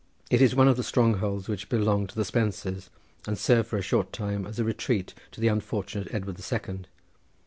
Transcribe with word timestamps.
It 0.31 0.41
was 0.41 0.55
one 0.55 0.67
of 0.67 0.77
the 0.77 0.83
strongholds 0.83 1.47
which 1.47 1.69
belonged 1.69 2.09
to 2.09 2.15
the 2.15 2.25
Spencers, 2.25 2.89
and 3.27 3.37
served 3.37 3.67
for 3.67 3.77
a 3.77 3.83
short 3.83 4.11
time 4.11 4.47
as 4.47 4.57
a 4.57 4.63
retreat 4.63 5.13
to 5.33 5.39
the 5.39 5.47
unfortunate 5.47 6.11
Edward 6.11 6.37
the 6.37 6.41
Second. 6.41 6.87